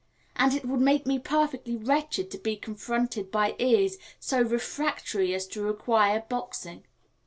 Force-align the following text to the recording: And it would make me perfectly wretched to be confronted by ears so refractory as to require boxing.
And 0.35 0.55
it 0.55 0.65
would 0.65 0.79
make 0.79 1.05
me 1.05 1.19
perfectly 1.19 1.75
wretched 1.75 2.31
to 2.31 2.39
be 2.39 2.55
confronted 2.55 3.29
by 3.29 3.55
ears 3.59 3.97
so 4.19 4.41
refractory 4.41 5.31
as 5.35 5.45
to 5.49 5.61
require 5.61 6.21
boxing. 6.27 6.85